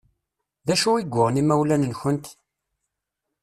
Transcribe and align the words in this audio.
D 0.67 0.69
acu 0.73 0.89
i 0.97 1.03
yuɣen 1.05 1.41
imawlan-nkent? 1.41 2.25